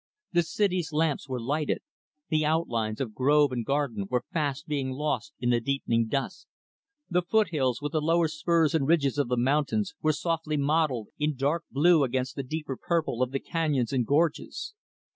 [0.31, 1.83] The city's lamps were lighted.
[2.29, 6.47] The outlines of grove and garden were fast being lost in the deepening dusk.
[7.07, 11.35] The foothills, with the lower spurs and ridges of the mountains, were softly modeled in
[11.35, 14.73] dark blue against the deeper purple of the canyons and gorges.